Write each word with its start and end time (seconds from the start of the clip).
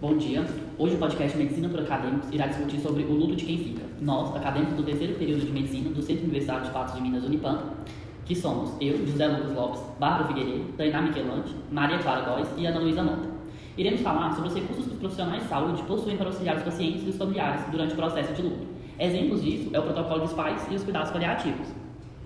Bom 0.00 0.16
dia. 0.16 0.46
Hoje 0.78 0.94
o 0.94 0.98
podcast 0.98 1.36
Medicina 1.36 1.68
por 1.68 1.80
Acadêmicos 1.80 2.32
irá 2.32 2.46
discutir 2.46 2.78
sobre 2.78 3.02
o 3.02 3.12
luto 3.14 3.34
de 3.34 3.44
quem 3.44 3.58
fica. 3.58 3.82
Nós, 4.00 4.32
acadêmicos 4.36 4.76
do 4.76 4.84
terceiro 4.84 5.14
período 5.14 5.44
de 5.44 5.50
Medicina 5.50 5.90
do 5.90 6.00
Centro 6.00 6.22
Universitário 6.22 6.66
de 6.66 6.70
Patos 6.70 6.94
de 6.94 7.02
Minas 7.02 7.24
Unipam, 7.24 7.72
que 8.24 8.32
somos 8.36 8.74
eu, 8.80 9.04
José 9.04 9.26
Lucas 9.26 9.52
Lopes, 9.56 9.80
Bárbara 9.98 10.28
Figueiredo, 10.28 10.72
Tainá 10.76 11.02
Michelante, 11.02 11.52
Maria 11.72 11.98
Clara 11.98 12.20
Góes 12.20 12.48
e 12.56 12.64
Ana 12.64 12.78
Luísa 12.78 13.02
Mota. 13.02 13.28
Iremos 13.76 14.00
falar 14.00 14.32
sobre 14.34 14.50
os 14.50 14.54
recursos 14.54 14.86
que 14.86 14.92
os 14.92 14.98
profissionais 15.00 15.42
de 15.42 15.48
saúde 15.48 15.82
possuem 15.82 16.16
para 16.16 16.26
auxiliar 16.26 16.58
os 16.58 16.62
pacientes 16.62 17.04
e 17.04 17.10
os 17.10 17.16
familiares 17.16 17.62
durante 17.68 17.94
o 17.94 17.96
processo 17.96 18.32
de 18.34 18.42
luto. 18.42 18.68
Exemplos 19.00 19.42
disso 19.42 19.68
é 19.72 19.80
o 19.80 19.82
protocolo 19.82 20.20
dos 20.20 20.32
pais 20.32 20.64
e 20.70 20.76
os 20.76 20.84
cuidados 20.84 21.10
paliativos. 21.10 21.66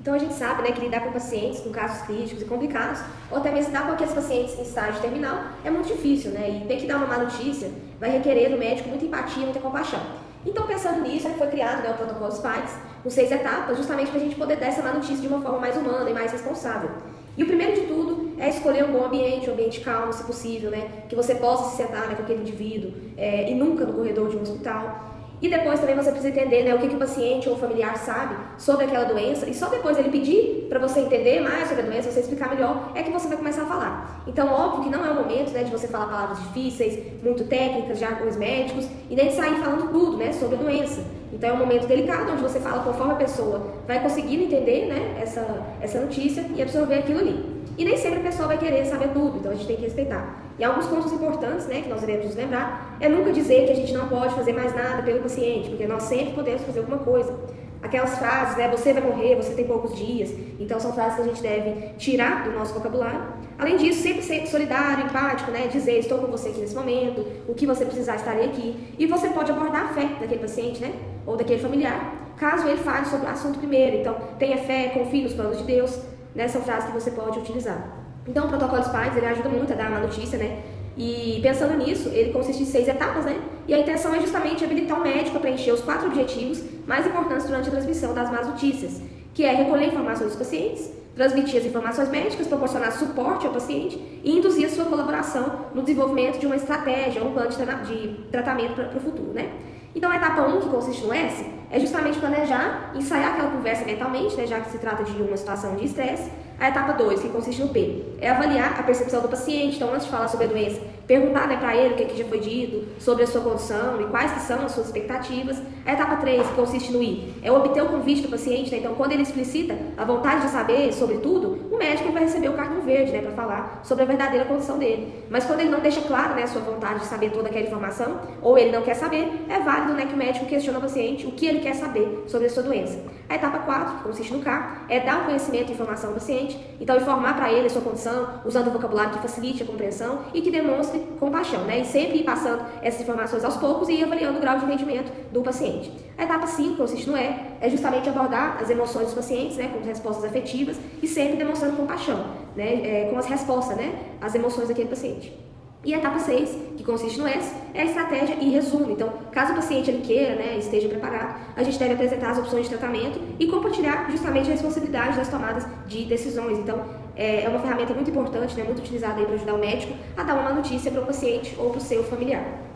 Então 0.02 0.14
a 0.14 0.18
gente 0.18 0.34
sabe 0.34 0.62
né, 0.62 0.72
que 0.72 0.80
lidar 0.80 1.00
com 1.00 1.12
pacientes 1.12 1.60
com 1.60 1.70
casos 1.70 2.04
críticos 2.04 2.42
e 2.42 2.44
complicados, 2.44 3.00
ou 3.30 3.38
até 3.38 3.52
mesmo 3.52 3.68
lidar 3.68 3.86
com 3.86 3.92
aqueles 3.92 4.12
pacientes 4.12 4.58
em 4.58 4.62
estágio 4.62 5.00
terminal, 5.00 5.44
é 5.64 5.70
muito 5.70 5.86
difícil, 5.86 6.32
né? 6.32 6.60
E 6.60 6.66
ter 6.66 6.78
que 6.78 6.86
dar 6.88 6.96
uma 6.96 7.06
má 7.06 7.18
notícia 7.18 7.70
vai 8.00 8.10
requerer 8.10 8.50
do 8.50 8.58
médico 8.58 8.88
muita 8.88 9.04
empatia, 9.04 9.44
muita 9.44 9.60
compaixão. 9.60 10.00
Então, 10.44 10.66
pensando 10.66 11.02
nisso, 11.02 11.28
foi 11.38 11.46
criado 11.46 11.84
né, 11.84 11.90
o 11.90 11.94
protocolo 11.94 12.34
pais, 12.42 12.76
com 13.00 13.08
seis 13.08 13.30
etapas, 13.30 13.76
justamente 13.76 14.10
para 14.10 14.18
a 14.18 14.24
gente 14.24 14.34
poder 14.34 14.56
dar 14.56 14.66
essa 14.66 14.82
má 14.82 14.92
notícia 14.92 15.18
de 15.18 15.28
uma 15.28 15.40
forma 15.40 15.60
mais 15.60 15.76
humana 15.76 16.10
e 16.10 16.12
mais 16.12 16.32
responsável. 16.32 16.90
E 17.36 17.44
o 17.44 17.46
primeiro 17.46 17.80
de 17.80 17.86
tudo 17.86 18.32
é 18.38 18.48
escolher 18.48 18.84
um 18.84 18.92
bom 18.92 19.04
ambiente, 19.04 19.48
um 19.48 19.52
ambiente 19.52 19.80
calmo, 19.82 20.12
se 20.12 20.24
possível, 20.24 20.72
né? 20.72 21.04
Que 21.08 21.14
você 21.14 21.36
possa 21.36 21.70
se 21.70 21.76
sentar 21.76 22.08
né, 22.08 22.16
com 22.16 22.24
aquele 22.24 22.40
indivíduo 22.40 22.92
é, 23.16 23.48
e 23.48 23.54
nunca 23.54 23.84
no 23.84 23.92
corredor 23.92 24.30
de 24.30 24.36
um 24.36 24.42
hospital. 24.42 25.12
E 25.42 25.48
depois 25.48 25.80
também 25.80 25.96
você 25.96 26.12
precisa 26.12 26.28
entender 26.28 26.62
né, 26.62 26.72
o 26.72 26.78
que, 26.78 26.88
que 26.88 26.94
o 26.94 26.98
paciente 26.98 27.48
ou 27.48 27.56
o 27.56 27.58
familiar 27.58 27.96
sabe 27.96 28.36
sobre 28.56 28.84
aquela 28.84 29.04
doença. 29.04 29.50
E 29.50 29.52
só 29.52 29.68
depois 29.68 29.98
ele 29.98 30.08
pedir 30.08 30.66
para 30.68 30.78
você 30.78 31.00
entender 31.00 31.40
mais 31.40 31.68
sobre 31.68 31.82
a 31.82 31.86
doença, 31.86 32.12
você 32.12 32.20
explicar 32.20 32.48
melhor, 32.48 32.92
é 32.94 33.02
que 33.02 33.10
você 33.10 33.26
vai 33.26 33.36
começar 33.36 33.62
a 33.62 33.66
falar. 33.66 34.22
Então, 34.24 34.46
óbvio 34.48 34.84
que 34.84 34.90
não 34.90 35.04
é 35.04 35.10
o 35.10 35.16
momento 35.16 35.50
né, 35.50 35.64
de 35.64 35.70
você 35.72 35.88
falar 35.88 36.06
palavras 36.06 36.38
difíceis, 36.44 37.20
muito 37.24 37.44
técnicas, 37.44 37.98
jargões 37.98 38.36
médicos, 38.36 38.86
e 39.10 39.16
nem 39.16 39.28
de 39.28 39.34
sair 39.34 39.56
falando 39.56 39.90
tudo 39.90 40.16
né, 40.16 40.32
sobre 40.32 40.54
a 40.54 40.58
doença. 40.58 41.02
Então, 41.32 41.50
é 41.50 41.52
um 41.52 41.56
momento 41.56 41.86
delicado 41.86 42.30
onde 42.32 42.42
você 42.42 42.60
fala 42.60 42.82
conforme 42.82 43.14
a 43.14 43.16
pessoa 43.16 43.66
vai 43.86 44.00
conseguindo 44.02 44.44
entender 44.44 44.86
né, 44.86 45.18
essa, 45.20 45.46
essa 45.80 46.00
notícia 46.00 46.44
e 46.54 46.60
absorver 46.60 46.96
aquilo 46.96 47.20
ali. 47.20 47.62
E 47.78 47.84
nem 47.84 47.96
sempre 47.96 48.20
a 48.20 48.22
pessoa 48.22 48.48
vai 48.48 48.58
querer 48.58 48.84
saber 48.84 49.08
tudo, 49.08 49.38
então 49.38 49.50
a 49.50 49.54
gente 49.54 49.66
tem 49.66 49.76
que 49.76 49.82
respeitar. 49.82 50.42
E 50.58 50.64
alguns 50.64 50.86
pontos 50.86 51.10
importantes, 51.10 51.66
né, 51.66 51.80
que 51.80 51.88
nós 51.88 52.00
devemos 52.00 52.26
nos 52.26 52.36
lembrar, 52.36 52.96
é 53.00 53.08
nunca 53.08 53.32
dizer 53.32 53.64
que 53.64 53.72
a 53.72 53.74
gente 53.74 53.94
não 53.94 54.08
pode 54.08 54.34
fazer 54.34 54.52
mais 54.52 54.74
nada 54.74 55.02
pelo 55.02 55.20
paciente, 55.20 55.70
porque 55.70 55.86
nós 55.86 56.02
sempre 56.02 56.34
podemos 56.34 56.62
fazer 56.62 56.80
alguma 56.80 56.98
coisa. 56.98 57.34
Aquelas 57.82 58.16
frases, 58.16 58.56
né, 58.56 58.68
você 58.68 58.92
vai 58.92 59.02
morrer, 59.02 59.34
você 59.34 59.54
tem 59.54 59.66
poucos 59.66 59.96
dias, 59.96 60.30
então 60.60 60.78
são 60.78 60.92
frases 60.92 61.16
que 61.16 61.22
a 61.22 61.24
gente 61.24 61.42
deve 61.42 61.94
tirar 61.98 62.44
do 62.44 62.52
nosso 62.52 62.72
vocabulário. 62.74 63.20
Além 63.58 63.76
disso, 63.76 64.02
sempre 64.02 64.22
ser 64.22 64.46
solidário, 64.46 65.04
empático, 65.04 65.50
né, 65.50 65.66
dizer 65.66 65.98
estou 65.98 66.18
com 66.18 66.28
você 66.28 66.50
aqui 66.50 66.60
nesse 66.60 66.76
momento, 66.76 67.26
o 67.48 67.54
que 67.54 67.66
você 67.66 67.84
precisar 67.84 68.16
estarei 68.16 68.46
aqui. 68.46 68.94
E 68.98 69.06
você 69.06 69.28
pode 69.30 69.50
abordar 69.50 69.86
a 69.86 69.88
fé 69.88 70.08
daquele 70.20 70.40
paciente, 70.40 70.80
né, 70.80 70.92
ou 71.26 71.36
daquele 71.36 71.60
familiar, 71.60 72.14
caso 72.36 72.68
ele 72.68 72.78
fale 72.78 73.06
sobre 73.06 73.26
o 73.26 73.30
assunto 73.30 73.58
primeiro. 73.58 73.96
Então, 73.96 74.16
tenha 74.38 74.58
fé, 74.58 74.88
confie 74.94 75.24
nos 75.24 75.34
planos 75.34 75.58
de 75.58 75.64
Deus, 75.64 76.00
né, 76.34 76.46
são 76.46 76.62
frases 76.62 76.88
que 76.88 76.94
você 76.94 77.10
pode 77.10 77.40
utilizar. 77.40 78.02
Então, 78.26 78.46
o 78.46 78.48
protocolo 78.48 78.84
pais, 78.90 79.16
ele 79.16 79.26
ajuda 79.26 79.48
muito 79.48 79.72
a 79.72 79.76
dar 79.76 79.88
uma 79.88 79.98
notícia, 79.98 80.38
né? 80.38 80.62
E 80.96 81.40
pensando 81.42 81.76
nisso, 81.76 82.08
ele 82.10 82.32
consiste 82.32 82.62
em 82.62 82.66
seis 82.66 82.86
etapas, 82.86 83.24
né? 83.24 83.40
E 83.66 83.72
a 83.72 83.78
intenção 83.78 84.14
é 84.14 84.20
justamente 84.20 84.64
habilitar 84.64 84.98
o 84.98 85.02
médico 85.02 85.36
a 85.36 85.40
preencher 85.40 85.72
os 85.72 85.80
quatro 85.80 86.08
objetivos 86.08 86.62
mais 86.86 87.06
importantes 87.06 87.46
durante 87.46 87.68
a 87.68 87.70
transmissão 87.70 88.12
das 88.12 88.30
más 88.30 88.46
notícias, 88.46 89.00
que 89.32 89.44
é 89.44 89.54
recolher 89.54 89.86
informações 89.86 90.30
dos 90.30 90.36
pacientes, 90.36 90.90
transmitir 91.14 91.60
as 91.60 91.66
informações 91.66 92.08
médicas, 92.08 92.46
proporcionar 92.46 92.92
suporte 92.92 93.46
ao 93.46 93.52
paciente 93.52 93.96
e 94.22 94.36
induzir 94.36 94.66
a 94.66 94.70
sua 94.70 94.84
colaboração 94.84 95.66
no 95.74 95.82
desenvolvimento 95.82 96.38
de 96.38 96.46
uma 96.46 96.56
estratégia, 96.56 97.22
um 97.22 97.32
plano 97.32 97.50
de, 97.50 97.56
tra 97.56 97.74
de 97.74 98.08
tratamento 98.30 98.74
para 98.74 98.96
o 98.96 99.00
futuro, 99.00 99.32
né? 99.32 99.50
Então, 99.94 100.10
a 100.10 100.16
etapa 100.16 100.42
1, 100.42 100.60
que 100.60 100.68
consiste 100.70 101.04
no 101.04 101.12
S, 101.12 101.44
é 101.70 101.78
justamente 101.78 102.18
planejar, 102.18 102.92
ensaiar 102.94 103.34
aquela 103.34 103.50
conversa 103.50 103.84
mentalmente, 103.84 104.34
né, 104.36 104.46
já 104.46 104.60
que 104.60 104.70
se 104.70 104.78
trata 104.78 105.04
de 105.04 105.12
uma 105.20 105.36
situação 105.36 105.76
de 105.76 105.84
estresse, 105.84 106.30
a 106.62 106.68
etapa 106.68 106.92
2, 106.92 107.20
que 107.20 107.28
consiste 107.28 107.60
no 107.60 107.70
P, 107.70 108.04
é 108.20 108.30
avaliar 108.30 108.78
a 108.78 108.84
percepção 108.84 109.20
do 109.20 109.28
paciente. 109.28 109.74
Então, 109.74 109.92
antes 109.92 110.04
de 110.04 110.12
falar 110.12 110.28
sobre 110.28 110.46
a 110.46 110.48
doença, 110.48 110.80
perguntar 111.06 111.46
né, 111.46 111.56
para 111.56 111.76
ele 111.76 111.94
o 111.94 111.96
que, 111.96 112.04
que 112.06 112.18
já 112.18 112.24
foi 112.24 112.38
dito, 112.38 112.86
sobre 112.98 113.24
a 113.24 113.26
sua 113.26 113.40
condição 113.40 114.00
e 114.00 114.04
quais 114.04 114.32
que 114.32 114.40
são 114.40 114.64
as 114.64 114.72
suas 114.72 114.86
expectativas. 114.86 115.60
A 115.84 115.92
etapa 115.92 116.16
3, 116.16 116.46
que 116.46 116.54
consiste 116.54 116.92
no 116.92 117.02
I, 117.02 117.34
é 117.42 117.50
obter 117.50 117.82
o 117.82 117.88
convite 117.88 118.22
do 118.22 118.28
paciente. 118.28 118.70
Né? 118.70 118.78
Então, 118.78 118.94
quando 118.94 119.12
ele 119.12 119.22
explicita 119.22 119.76
a 119.96 120.04
vontade 120.04 120.42
de 120.46 120.52
saber 120.52 120.92
sobre 120.92 121.18
tudo, 121.18 121.68
o 121.70 121.78
médico 121.78 122.12
vai 122.12 122.22
receber 122.22 122.48
o 122.48 122.52
cartão 122.54 122.80
verde 122.82 123.12
né, 123.12 123.20
para 123.20 123.32
falar 123.32 123.80
sobre 123.82 124.04
a 124.04 124.06
verdadeira 124.06 124.44
condição 124.44 124.78
dele. 124.78 125.24
Mas 125.28 125.44
quando 125.44 125.60
ele 125.60 125.70
não 125.70 125.80
deixa 125.80 126.00
claro 126.02 126.34
né, 126.34 126.44
a 126.44 126.46
sua 126.46 126.60
vontade 126.62 127.00
de 127.00 127.06
saber 127.06 127.30
toda 127.30 127.48
aquela 127.48 127.66
informação, 127.66 128.20
ou 128.40 128.56
ele 128.56 128.70
não 128.70 128.82
quer 128.82 128.94
saber, 128.94 129.44
é 129.48 129.58
válido 129.60 129.94
né, 129.94 130.06
que 130.06 130.14
o 130.14 130.16
médico 130.16 130.46
questione 130.46 130.78
o 130.78 130.80
paciente 130.80 131.26
o 131.26 131.32
que 131.32 131.46
ele 131.46 131.60
quer 131.60 131.74
saber 131.74 132.24
sobre 132.26 132.46
a 132.46 132.50
sua 132.50 132.62
doença. 132.62 132.98
A 133.28 133.34
etapa 133.34 133.58
4, 133.60 133.96
que 133.96 134.02
consiste 134.04 134.32
no 134.32 134.40
K, 134.40 134.84
é 134.88 135.00
dar 135.00 135.22
o 135.22 135.24
conhecimento 135.24 135.70
e 135.70 135.72
informação 135.72 136.10
ao 136.10 136.14
paciente, 136.14 136.58
então 136.80 136.96
informar 136.96 137.34
para 137.34 137.52
ele 137.52 137.66
a 137.66 137.70
sua 137.70 137.82
condição, 137.82 138.40
usando 138.44 138.68
o 138.68 138.70
vocabulário 138.70 139.12
que 139.12 139.18
facilite 139.18 139.62
a 139.62 139.66
compreensão 139.66 140.20
e 140.34 140.40
que 140.40 140.50
demonstre 140.50 140.91
compaixão, 141.18 141.64
né? 141.64 141.80
E 141.80 141.84
sempre 141.84 142.18
ir 142.18 142.24
passando 142.24 142.64
essas 142.82 143.00
informações 143.00 143.44
aos 143.44 143.56
poucos 143.56 143.88
e 143.88 143.94
ir 143.94 144.04
avaliando 144.04 144.38
o 144.38 144.40
grau 144.40 144.58
de 144.58 144.64
entendimento 144.64 145.12
do 145.32 145.42
paciente. 145.42 145.92
A 146.16 146.24
etapa 146.24 146.46
5, 146.46 146.70
que 146.70 146.76
consiste 146.76 147.08
no 147.08 147.16
E, 147.16 147.34
é 147.60 147.68
justamente 147.68 148.08
abordar 148.08 148.58
as 148.60 148.70
emoções 148.70 149.06
dos 149.06 149.14
pacientes, 149.14 149.56
né, 149.56 149.70
com 149.72 149.84
respostas 149.86 150.24
afetivas 150.24 150.76
e 151.02 151.06
sempre 151.06 151.36
demonstrando 151.36 151.76
compaixão, 151.76 152.24
né, 152.56 153.06
é, 153.06 153.10
com 153.10 153.18
as 153.18 153.26
respostas, 153.26 153.76
né, 153.76 153.94
às 154.20 154.34
emoções 154.34 154.68
daquele 154.68 154.88
paciente. 154.88 155.51
E 155.84 155.92
a 155.92 155.98
etapa 155.98 156.20
6, 156.20 156.56
que 156.76 156.84
consiste 156.84 157.18
no 157.18 157.26
S, 157.26 157.52
é 157.74 157.82
a 157.82 157.84
estratégia 157.84 158.36
e 158.40 158.50
resumo. 158.50 158.92
Então, 158.92 159.12
caso 159.32 159.52
o 159.52 159.56
paciente 159.56 159.90
ele 159.90 160.02
queira, 160.02 160.36
né, 160.36 160.56
esteja 160.56 160.88
preparado, 160.88 161.40
a 161.56 161.62
gente 161.64 161.76
deve 161.76 161.94
apresentar 161.94 162.30
as 162.30 162.38
opções 162.38 162.68
de 162.68 162.76
tratamento 162.76 163.20
e 163.38 163.48
compartilhar 163.48 164.08
justamente 164.08 164.48
a 164.48 164.52
responsabilidade 164.52 165.16
das 165.16 165.28
tomadas 165.28 165.66
de 165.88 166.04
decisões. 166.04 166.58
Então, 166.58 166.84
é, 167.16 167.42
é 167.44 167.48
uma 167.48 167.58
ferramenta 167.58 167.92
muito 167.94 168.10
importante, 168.10 168.56
né, 168.56 168.62
muito 168.62 168.78
utilizada 168.78 169.24
para 169.24 169.34
ajudar 169.34 169.54
o 169.54 169.58
médico 169.58 169.92
a 170.16 170.22
dar 170.22 170.34
uma 170.34 170.52
notícia 170.52 170.90
para 170.90 171.02
o 171.02 171.06
paciente 171.06 171.54
ou 171.58 171.70
para 171.70 171.78
o 171.78 171.82
seu 171.82 172.04
familiar. 172.04 172.71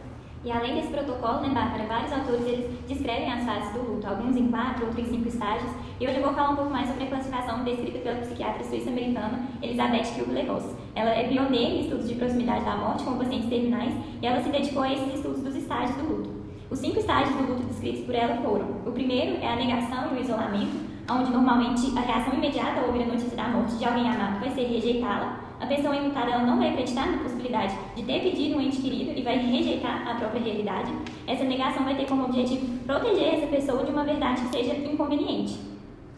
E 0.46 0.52
além 0.52 0.76
desse 0.76 0.92
protocolo, 0.92 1.40
né, 1.40 1.48
Bárbara, 1.48 1.86
vários 1.88 2.12
autores 2.12 2.46
eles 2.46 2.70
descrevem 2.86 3.32
as 3.32 3.42
fases 3.42 3.72
do 3.72 3.80
luto, 3.80 4.06
alguns 4.06 4.36
em 4.36 4.46
quatro, 4.46 4.86
outros 4.86 5.04
em 5.04 5.10
cinco 5.10 5.26
estágios. 5.26 5.72
E 5.98 6.06
hoje 6.06 6.18
eu 6.18 6.22
vou 6.22 6.32
falar 6.34 6.50
um 6.50 6.54
pouco 6.54 6.70
mais 6.70 6.88
sobre 6.88 7.02
a 7.02 7.06
classificação 7.08 7.64
descrita 7.64 7.98
pela 7.98 8.20
psiquiatra 8.20 8.62
suíça-americana 8.62 9.44
Elizabeth 9.60 10.04
Kubler-Ross. 10.16 10.76
Ela 10.94 11.10
é 11.10 11.26
pioneira 11.26 11.74
em 11.74 11.80
estudos 11.80 12.08
de 12.08 12.14
proximidade 12.14 12.64
da 12.64 12.76
morte 12.76 13.02
com 13.02 13.18
pacientes 13.18 13.48
terminais 13.48 13.92
e 14.22 14.24
ela 14.24 14.40
se 14.40 14.48
dedicou 14.48 14.84
a 14.84 14.92
esses 14.92 15.14
estudos 15.14 15.42
dos 15.42 15.56
estágios 15.56 15.96
do 15.96 16.04
luto. 16.04 16.30
Os 16.70 16.78
cinco 16.78 17.00
estágios 17.00 17.34
do 17.34 17.52
luto 17.52 17.66
descritos 17.66 18.04
por 18.04 18.14
ela 18.14 18.36
foram: 18.36 18.68
o 18.86 18.92
primeiro 18.92 19.42
é 19.42 19.48
a 19.48 19.56
negação 19.56 20.14
e 20.14 20.18
o 20.18 20.20
isolamento, 20.20 20.76
onde 21.10 21.32
normalmente 21.32 21.92
a 21.98 22.02
reação 22.02 22.34
imediata 22.34 22.82
ao 22.82 22.86
ouvir 22.86 23.02
a 23.02 23.06
notícia 23.06 23.36
da 23.36 23.48
morte 23.48 23.74
de 23.74 23.84
alguém 23.84 24.08
amado 24.08 24.38
vai 24.38 24.50
ser 24.50 24.62
rejeitá-la 24.62 25.45
a 25.58 25.66
pessoa 25.66 25.96
enlutada 25.96 26.30
ela 26.30 26.44
não 26.44 26.58
vai 26.58 26.70
acreditar 26.70 27.06
na 27.06 27.18
possibilidade 27.18 27.76
de 27.94 28.02
ter 28.02 28.20
pedido 28.20 28.56
um 28.56 28.60
ente 28.60 28.80
querido 28.80 29.18
e 29.18 29.22
vai 29.22 29.38
rejeitar 29.38 30.06
a 30.06 30.14
própria 30.14 30.42
realidade. 30.42 30.92
Essa 31.26 31.44
negação 31.44 31.84
vai 31.84 31.94
ter 31.94 32.06
como 32.06 32.24
objetivo 32.24 32.78
proteger 32.84 33.34
essa 33.34 33.46
pessoa 33.46 33.84
de 33.84 33.90
uma 33.90 34.04
verdade 34.04 34.42
que 34.42 34.48
seja 34.48 34.74
inconveniente. 34.74 35.58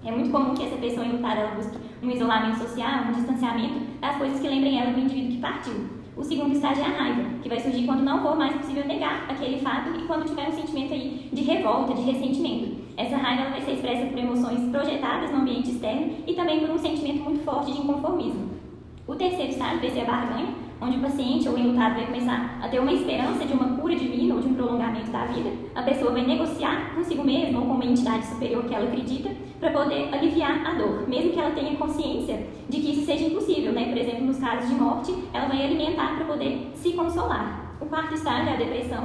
É 0.04 0.10
muito 0.10 0.30
comum 0.30 0.54
que 0.54 0.64
essa 0.64 0.76
pessoa 0.76 1.04
enlutada 1.04 1.40
ela 1.40 1.54
busque 1.54 1.76
um 2.02 2.10
isolamento 2.10 2.58
social, 2.58 3.04
um 3.08 3.12
distanciamento 3.12 3.80
das 4.00 4.16
coisas 4.16 4.40
que 4.40 4.48
lembrem 4.48 4.80
ela 4.80 4.92
do 4.92 5.00
indivíduo 5.00 5.32
que 5.32 5.38
partiu. 5.38 5.98
O 6.16 6.24
segundo 6.24 6.52
estágio 6.52 6.82
é 6.82 6.86
a 6.86 6.90
raiva, 6.90 7.22
que 7.42 7.48
vai 7.48 7.60
surgir 7.60 7.86
quando 7.86 8.02
não 8.02 8.20
for 8.20 8.36
mais 8.36 8.52
possível 8.56 8.84
negar 8.86 9.26
aquele 9.28 9.60
fato 9.60 9.96
e 9.96 10.04
quando 10.06 10.26
tiver 10.26 10.48
um 10.48 10.52
sentimento 10.52 10.92
aí 10.92 11.28
de 11.32 11.42
revolta, 11.42 11.94
de 11.94 12.02
ressentimento. 12.02 12.76
Essa 12.96 13.16
raiva 13.16 13.50
vai 13.50 13.60
ser 13.60 13.72
expressa 13.74 14.06
por 14.06 14.18
emoções 14.18 14.68
projetadas 14.70 15.30
no 15.30 15.38
ambiente 15.38 15.70
externo 15.70 16.16
e 16.26 16.34
também 16.34 16.58
por 16.58 16.70
um 16.70 16.78
sentimento 16.78 17.22
muito 17.22 17.44
forte 17.44 17.72
de 17.72 17.78
inconformismo. 17.78 18.58
O 19.08 19.16
terceiro 19.16 19.52
estágio 19.52 19.80
vai 19.80 19.88
ser 19.88 20.00
a 20.02 20.04
barganha, 20.04 20.48
onde 20.82 20.98
o 20.98 21.00
paciente 21.00 21.48
ou 21.48 21.54
o 21.54 21.58
enlutado 21.58 21.94
vai 21.94 22.04
começar 22.04 22.58
a 22.62 22.68
ter 22.68 22.78
uma 22.78 22.92
esperança 22.92 23.42
de 23.46 23.54
uma 23.54 23.74
cura 23.78 23.96
divina 23.96 24.34
ou 24.34 24.42
de 24.42 24.48
um 24.48 24.54
prolongamento 24.54 25.10
da 25.10 25.24
vida. 25.24 25.50
A 25.74 25.80
pessoa 25.80 26.12
vai 26.12 26.26
negociar 26.26 26.94
consigo 26.94 27.24
mesma 27.24 27.58
ou 27.58 27.64
com 27.64 27.72
uma 27.72 27.86
entidade 27.86 28.26
superior 28.26 28.64
que 28.64 28.74
ela 28.74 28.84
acredita 28.84 29.30
para 29.58 29.70
poder 29.70 30.12
aliviar 30.12 30.60
a 30.62 30.74
dor, 30.74 31.08
mesmo 31.08 31.32
que 31.32 31.40
ela 31.40 31.52
tenha 31.52 31.74
consciência 31.76 32.48
de 32.68 32.80
que 32.82 32.92
isso 32.92 33.06
seja 33.06 33.24
impossível, 33.24 33.72
né? 33.72 33.86
Por 33.86 33.96
exemplo, 33.96 34.26
nos 34.26 34.38
casos 34.38 34.68
de 34.68 34.74
morte, 34.74 35.14
ela 35.32 35.48
vai 35.48 35.64
alimentar 35.64 36.16
para 36.16 36.26
poder 36.26 36.70
se 36.74 36.92
consolar. 36.92 37.76
O 37.80 37.86
quarto 37.86 38.12
estágio 38.12 38.50
é 38.50 38.52
a 38.52 38.56
depressão, 38.56 39.04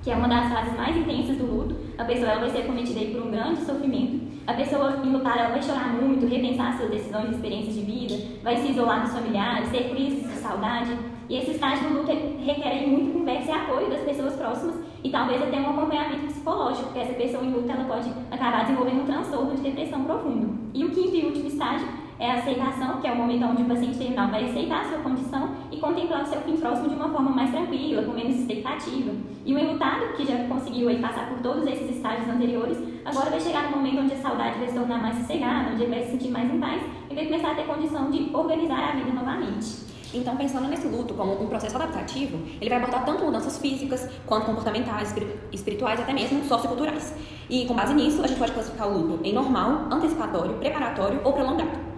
que 0.00 0.12
é 0.12 0.14
uma 0.14 0.28
das 0.28 0.48
fases 0.52 0.76
mais 0.76 0.96
intensas 0.96 1.36
do 1.36 1.46
luto. 1.46 1.74
A 1.98 2.04
pessoa 2.04 2.30
ela 2.30 2.40
vai 2.42 2.50
ser 2.50 2.66
cometida 2.66 3.00
por 3.06 3.26
um 3.26 3.32
grande 3.32 3.62
sofrimento 3.62 4.29
a 4.50 4.54
pessoa 4.54 4.90
ela 4.90 5.48
vai 5.50 5.62
chorar 5.62 5.94
muito, 5.94 6.26
repensar 6.26 6.76
suas 6.76 6.90
decisões 6.90 7.28
e 7.28 7.34
experiências 7.34 7.74
de 7.74 7.82
vida, 7.82 8.16
vai 8.42 8.56
se 8.56 8.72
isolar 8.72 9.02
dos 9.02 9.12
familiares, 9.12 9.70
ter 9.70 9.90
crises 9.90 10.28
de 10.28 10.36
saudade. 10.40 10.90
E 11.28 11.36
esse 11.36 11.52
estágio 11.52 11.88
do 11.88 11.98
luto 11.98 12.10
requer 12.44 12.84
muito 12.88 13.16
conversa 13.16 13.52
e 13.52 13.54
apoio 13.54 13.88
das 13.88 14.00
pessoas 14.00 14.34
próximas 14.34 14.74
e 15.04 15.08
talvez 15.08 15.40
até 15.40 15.60
um 15.60 15.70
acompanhamento 15.70 16.26
psicológico, 16.26 16.86
porque 16.86 16.98
essa 16.98 17.14
pessoa 17.14 17.44
em 17.44 17.52
luto 17.52 17.70
ela 17.70 17.84
pode 17.84 18.10
acabar 18.28 18.62
desenvolvendo 18.62 19.02
um 19.02 19.06
transtorno 19.06 19.54
de 19.54 19.62
depressão 19.62 20.02
profundo. 20.02 20.58
E 20.74 20.84
o 20.84 20.90
quinto 20.90 21.14
e 21.14 21.26
último 21.26 21.46
estágio 21.46 21.86
é 22.18 22.32
a 22.32 22.34
aceitação, 22.34 23.00
que 23.00 23.06
é 23.06 23.12
o 23.12 23.16
momento 23.16 23.46
onde 23.46 23.62
o 23.62 23.66
paciente 23.66 23.98
terminal 23.98 24.28
vai 24.28 24.44
aceitar 24.44 24.80
a 24.80 24.88
sua 24.88 24.98
condição 24.98 25.50
contemplar 25.80 26.22
o 26.22 26.26
seu 26.26 26.40
fim 26.42 26.56
próximo 26.56 26.88
de 26.88 26.94
uma 26.94 27.08
forma 27.08 27.30
mais 27.30 27.50
tranquila, 27.50 28.02
com 28.02 28.12
menos 28.12 28.36
expectativa. 28.36 29.12
E 29.44 29.54
o 29.54 29.58
enlutado, 29.58 30.12
que 30.14 30.24
já 30.24 30.44
conseguiu 30.44 30.88
aí 30.88 31.00
passar 31.00 31.28
por 31.28 31.38
todos 31.38 31.66
esses 31.66 31.96
estágios 31.96 32.28
anteriores, 32.28 32.78
agora 33.04 33.30
vai 33.30 33.40
chegar 33.40 33.70
no 33.70 33.76
momento 33.76 34.00
onde 34.00 34.14
a 34.14 34.16
saudade 34.16 34.58
vai 34.58 34.68
se 34.68 34.74
tornar 34.74 35.00
mais 35.00 35.16
sossegada, 35.16 35.70
onde 35.72 35.82
ele 35.82 35.94
vai 35.94 36.04
se 36.04 36.12
sentir 36.12 36.30
mais 36.30 36.52
em 36.52 36.60
paz 36.60 36.82
e 37.10 37.14
vai 37.14 37.24
começar 37.24 37.52
a 37.52 37.54
ter 37.54 37.64
condição 37.64 38.10
de 38.10 38.30
organizar 38.34 38.90
a 38.90 38.92
vida 38.92 39.12
novamente. 39.12 39.90
Então, 40.12 40.36
pensando 40.36 40.66
nesse 40.68 40.88
luto 40.88 41.14
como 41.14 41.40
um 41.40 41.46
processo 41.46 41.76
adaptativo, 41.76 42.38
ele 42.60 42.68
vai 42.68 42.78
abordar 42.78 43.04
tanto 43.04 43.24
mudanças 43.24 43.58
físicas, 43.58 44.08
quanto 44.26 44.46
comportamentais, 44.46 45.14
espirituais 45.52 46.00
e 46.00 46.02
até 46.02 46.12
mesmo 46.12 46.44
socioculturais. 46.44 47.14
E 47.48 47.64
com 47.66 47.74
base 47.74 47.94
nisso, 47.94 48.22
a 48.22 48.26
gente 48.26 48.38
pode 48.38 48.52
classificar 48.52 48.88
o 48.88 48.98
luto 48.98 49.20
em 49.24 49.32
normal, 49.32 49.86
antecipatório, 49.90 50.54
preparatório 50.54 51.20
ou 51.22 51.32
prolongado. 51.32 51.89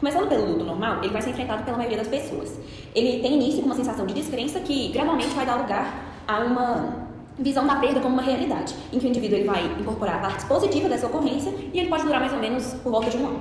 Começando 0.00 0.30
pelo 0.30 0.52
luto 0.52 0.64
normal, 0.64 1.00
ele 1.02 1.12
vai 1.12 1.20
ser 1.20 1.28
enfrentado 1.28 1.62
pela 1.62 1.76
maioria 1.76 1.98
das 1.98 2.08
pessoas. 2.08 2.58
Ele 2.94 3.20
tem 3.20 3.34
início 3.34 3.60
com 3.60 3.66
uma 3.66 3.74
sensação 3.74 4.06
de 4.06 4.14
descrença 4.14 4.58
que 4.58 4.88
gradualmente 4.88 5.28
vai 5.34 5.44
dar 5.44 5.56
lugar 5.56 6.22
a 6.26 6.38
uma 6.38 7.06
visão 7.38 7.66
da 7.66 7.76
perda 7.76 8.00
como 8.00 8.14
uma 8.14 8.22
realidade, 8.22 8.74
em 8.90 8.98
que 8.98 9.04
o 9.04 9.08
indivíduo 9.10 9.36
ele 9.36 9.46
vai 9.46 9.62
incorporar 9.78 10.16
a 10.16 10.18
parte 10.20 10.46
positiva 10.46 10.88
dessa 10.88 11.06
ocorrência 11.06 11.52
e 11.70 11.78
ele 11.78 11.90
pode 11.90 12.04
durar 12.04 12.18
mais 12.18 12.32
ou 12.32 12.38
menos 12.38 12.72
por 12.82 12.90
volta 12.90 13.10
de 13.10 13.18
um 13.18 13.26
ano. 13.26 13.40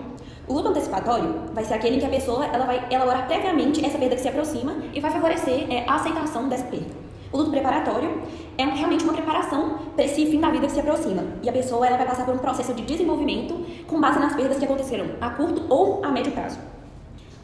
O 0.50 0.54
luto 0.54 0.68
antecipatório 0.68 1.34
vai 1.54 1.64
ser 1.64 1.76
aquele 1.76 1.96
em 1.96 2.00
que 2.00 2.06
a 2.06 2.10
pessoa 2.10 2.46
ela 2.48 2.66
vai 2.66 2.86
elaborar 2.92 3.26
previamente 3.26 3.86
essa 3.86 3.98
perda 3.98 4.16
que 4.18 4.22
se 4.22 4.28
aproxima 4.28 4.76
e 4.94 5.00
vai 5.00 5.12
favorecer 5.12 5.66
é, 5.72 5.86
a 5.88 5.96
aceitação 5.96 6.50
dessa 6.50 6.66
perda. 6.66 7.09
O 7.32 7.38
luto 7.38 7.52
preparatório 7.52 8.24
é 8.58 8.66
realmente 8.66 9.04
uma 9.04 9.14
preparação 9.14 9.78
para 9.96 10.04
esse 10.04 10.26
fim 10.26 10.40
da 10.40 10.50
vida 10.50 10.66
que 10.66 10.74
se 10.74 10.80
aproxima. 10.80 11.24
E 11.44 11.50
a 11.50 11.54
pessoa 11.54 11.86
ela 11.86 11.96
vai 11.96 12.08
passar 12.08 12.26
por 12.26 12.34
um 12.34 12.40
processo 12.40 12.74
de 12.74 12.82
desenvolvimento 12.82 13.54
com 13.86 14.02
base 14.02 14.20
nas 14.20 14.36
perdas 14.36 14.58
que 14.58 14.66
aconteceram 14.66 15.06
a 15.22 15.30
curto 15.30 15.64
ou 15.70 16.04
a 16.04 16.12
médio 16.12 16.32
prazo. 16.32 16.58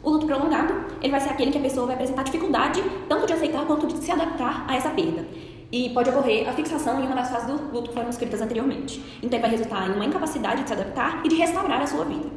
O 0.02 0.10
luto 0.10 0.26
prolongado, 0.26 0.74
ele 1.00 1.10
vai 1.10 1.20
ser 1.20 1.30
aquele 1.30 1.52
que 1.52 1.58
a 1.58 1.60
pessoa 1.60 1.86
vai 1.86 1.94
apresentar 1.94 2.24
dificuldade 2.24 2.82
tanto 3.08 3.26
de 3.26 3.32
aceitar 3.32 3.64
quanto 3.64 3.86
de 3.86 3.98
se 3.98 4.10
adaptar 4.10 4.64
a 4.68 4.74
essa 4.74 4.90
perda. 4.90 5.24
E 5.70 5.90
pode 5.90 6.10
ocorrer 6.10 6.48
a 6.48 6.52
fixação 6.52 7.00
em 7.00 7.06
uma 7.06 7.14
das 7.14 7.30
fases 7.30 7.46
do 7.46 7.72
luto 7.72 7.88
que 7.88 7.94
foram 7.94 8.08
descritas 8.08 8.40
anteriormente. 8.40 9.02
Então, 9.22 9.38
ele 9.38 9.42
vai 9.42 9.50
resultar 9.50 9.88
em 9.88 9.94
uma 9.94 10.04
incapacidade 10.04 10.62
de 10.62 10.68
se 10.68 10.74
adaptar 10.74 11.22
e 11.24 11.28
de 11.28 11.36
restaurar 11.36 11.80
a 11.80 11.86
sua 11.86 12.04
vida. 12.04 12.35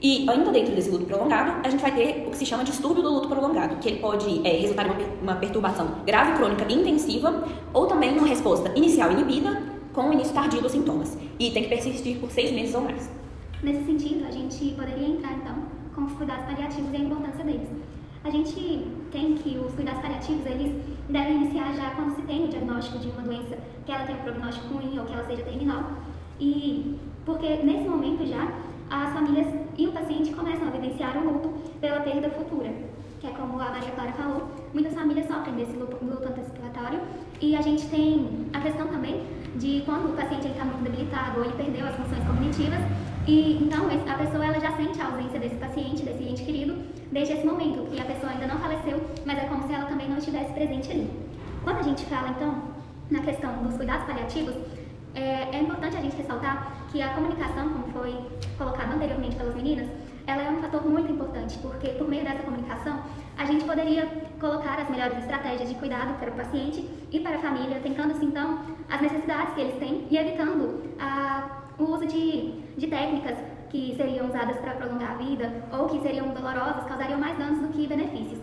E 0.00 0.30
ainda 0.30 0.52
dentro 0.52 0.74
desse 0.76 0.90
luto 0.90 1.06
prolongado, 1.06 1.60
a 1.66 1.70
gente 1.70 1.80
vai 1.80 1.92
ter 1.92 2.24
o 2.26 2.30
que 2.30 2.36
se 2.36 2.46
chama 2.46 2.62
distúrbio 2.62 3.02
do 3.02 3.12
luto 3.12 3.28
prolongado, 3.28 3.76
que 3.76 3.88
ele 3.88 3.98
pode 3.98 4.46
é, 4.46 4.52
resultar 4.58 4.86
em 4.86 4.90
uma, 4.90 4.98
uma 5.22 5.34
perturbação 5.36 5.88
grave, 6.06 6.36
crônica 6.36 6.64
e 6.68 6.74
intensiva, 6.74 7.44
ou 7.72 7.86
também 7.86 8.16
uma 8.16 8.28
resposta 8.28 8.72
inicial 8.76 9.10
inibida 9.10 9.60
com 9.92 10.10
o 10.10 10.12
início 10.12 10.32
tardio 10.32 10.62
dos 10.62 10.70
sintomas. 10.70 11.18
E 11.38 11.50
tem 11.50 11.64
que 11.64 11.68
persistir 11.68 12.18
por 12.18 12.30
seis 12.30 12.52
meses 12.52 12.74
ou 12.76 12.82
mais. 12.82 13.10
Nesse 13.60 13.84
sentido, 13.86 14.24
a 14.24 14.30
gente 14.30 14.72
poderia 14.76 15.08
entrar 15.08 15.32
então 15.32 15.56
com 15.94 16.04
os 16.04 16.12
cuidados 16.12 16.44
paliativos 16.44 16.92
e 16.92 16.96
a 16.96 17.00
importância 17.00 17.44
deles. 17.44 17.68
A 18.22 18.30
gente 18.30 18.86
tem 19.10 19.34
que 19.34 19.58
os 19.58 19.72
cuidados 19.74 20.00
paliativos, 20.00 20.46
eles 20.46 20.76
devem 21.08 21.42
iniciar 21.42 21.74
já 21.74 21.90
quando 21.90 22.14
se 22.14 22.22
tem 22.22 22.44
o 22.44 22.48
diagnóstico 22.48 22.98
de 22.98 23.08
uma 23.08 23.22
doença 23.22 23.58
que 23.84 23.90
ela 23.90 24.04
tenha 24.04 24.18
um 24.18 24.22
prognóstico 24.22 24.74
ruim 24.74 24.96
ou 24.96 25.04
que 25.06 25.12
ela 25.12 25.24
seja 25.24 25.42
terminal. 25.42 25.90
E 26.38 26.96
porque 27.24 27.48
nesse 27.64 27.88
momento 27.88 28.24
já 28.24 28.48
as 28.90 29.12
famílias 29.12 29.46
e 29.76 29.86
o 29.86 29.92
paciente 29.92 30.32
começam 30.32 30.68
a 30.68 30.70
vivenciar 30.70 31.16
o 31.16 31.32
luto 31.32 31.48
pela 31.80 32.00
perda 32.00 32.30
futura, 32.30 32.70
que 33.20 33.26
é 33.26 33.30
como 33.30 33.60
a 33.60 33.70
Maria 33.70 33.90
Clara 33.90 34.12
falou, 34.12 34.48
muitas 34.72 34.94
famílias 34.94 35.26
sofrem 35.26 35.54
desse 35.54 35.72
luto, 35.72 35.96
luto 36.04 36.26
antecipatório. 36.26 37.00
E 37.40 37.54
a 37.56 37.60
gente 37.60 37.86
tem 37.88 38.46
a 38.52 38.60
questão 38.60 38.88
também 38.88 39.24
de 39.56 39.82
quando 39.84 40.10
o 40.10 40.16
paciente 40.16 40.48
está 40.48 40.64
muito 40.64 40.82
debilitado 40.82 41.38
ou 41.38 41.44
ele 41.44 41.54
perdeu 41.54 41.86
as 41.86 41.94
funções 41.96 42.24
cognitivas. 42.26 42.80
E 43.26 43.62
então 43.62 43.86
a 43.86 44.18
pessoa 44.18 44.44
ela 44.46 44.58
já 44.58 44.72
sente 44.72 45.00
a 45.00 45.06
ausência 45.06 45.38
desse 45.38 45.56
paciente, 45.56 46.02
desse 46.02 46.22
ente 46.22 46.42
querido, 46.44 46.76
desde 47.12 47.34
esse 47.34 47.46
momento, 47.46 47.90
que 47.90 48.00
a 48.00 48.04
pessoa 48.04 48.32
ainda 48.32 48.46
não 48.46 48.58
faleceu, 48.58 49.00
mas 49.26 49.38
é 49.38 49.42
como 49.42 49.66
se 49.66 49.72
ela 49.74 49.84
também 49.84 50.08
não 50.08 50.18
estivesse 50.18 50.52
presente 50.52 50.90
ali. 50.90 51.10
Quando 51.62 51.78
a 51.78 51.82
gente 51.82 52.04
fala 52.06 52.30
então 52.30 52.54
na 53.10 53.20
questão 53.20 53.62
dos 53.62 53.76
cuidados 53.76 54.06
paliativos, 54.06 54.54
é, 55.14 55.56
é, 55.56 55.60
importante 55.62 55.96
a 55.96 56.00
gente 56.00 56.16
ressaltar 56.16 56.77
que 56.90 57.02
a 57.02 57.14
comunicação, 57.14 57.68
como 57.68 57.92
foi 57.92 58.16
colocado 58.56 58.94
anteriormente 58.94 59.36
pelas 59.36 59.54
meninas, 59.54 59.88
ela 60.26 60.42
é 60.42 60.50
um 60.50 60.60
fator 60.60 60.84
muito 60.86 61.10
importante, 61.10 61.58
porque 61.58 61.88
por 61.90 62.06
meio 62.06 62.22
dessa 62.22 62.42
comunicação, 62.42 63.00
a 63.36 63.44
gente 63.46 63.64
poderia 63.64 64.06
colocar 64.38 64.78
as 64.78 64.90
melhores 64.90 65.16
estratégias 65.18 65.68
de 65.68 65.74
cuidado 65.76 66.18
para 66.18 66.30
o 66.30 66.34
paciente 66.34 66.86
e 67.10 67.20
para 67.20 67.36
a 67.36 67.38
família, 67.38 67.80
tentando-se 67.80 68.24
então 68.24 68.60
as 68.90 69.00
necessidades 69.00 69.54
que 69.54 69.60
eles 69.62 69.78
têm 69.78 70.06
e 70.10 70.16
evitando 70.18 70.94
a, 71.00 71.62
o 71.78 71.84
uso 71.84 72.06
de, 72.06 72.60
de 72.76 72.86
técnicas 72.86 73.38
que 73.70 73.94
seriam 73.96 74.26
usadas 74.26 74.56
para 74.58 74.72
prolongar 74.72 75.12
a 75.12 75.14
vida 75.14 75.64
ou 75.72 75.86
que 75.88 76.00
seriam 76.00 76.28
dolorosas, 76.28 76.84
causariam 76.84 77.18
mais 77.18 77.38
danos 77.38 77.60
do 77.60 77.68
que 77.68 77.86
benefícios. 77.86 78.37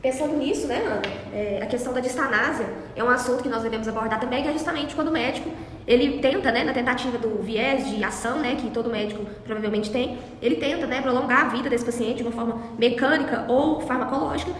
Pensando 0.00 0.36
nisso, 0.36 0.68
né, 0.68 0.76
Ana, 0.76 1.02
é, 1.34 1.60
a 1.60 1.66
questão 1.66 1.92
da 1.92 1.98
distanásia 1.98 2.66
é 2.94 3.02
um 3.02 3.10
assunto 3.10 3.42
que 3.42 3.48
nós 3.48 3.64
devemos 3.64 3.88
abordar 3.88 4.20
também, 4.20 4.44
que 4.44 4.48
é 4.48 4.52
justamente 4.52 4.94
quando 4.94 5.08
o 5.08 5.12
médico, 5.12 5.50
ele 5.88 6.20
tenta, 6.20 6.52
né, 6.52 6.62
na 6.62 6.72
tentativa 6.72 7.18
do 7.18 7.42
viés 7.42 7.90
de 7.90 8.04
ação, 8.04 8.38
né, 8.38 8.54
que 8.54 8.70
todo 8.70 8.88
médico 8.90 9.26
provavelmente 9.44 9.90
tem, 9.90 10.16
ele 10.40 10.54
tenta, 10.56 10.86
né, 10.86 11.02
prolongar 11.02 11.46
a 11.46 11.48
vida 11.48 11.68
desse 11.68 11.84
paciente 11.84 12.18
de 12.18 12.22
uma 12.22 12.30
forma 12.30 12.62
mecânica 12.78 13.44
ou 13.48 13.80
farmacológica, 13.80 14.52